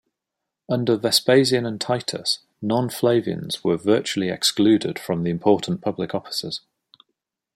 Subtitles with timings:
[0.67, 6.61] Under Vespasian and Titus, non-Flavians were virtually excluded from the important public offices.